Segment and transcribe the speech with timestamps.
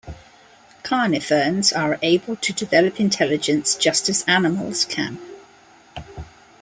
[0.81, 5.19] Carniferns are able to develop intelligence just as animals can.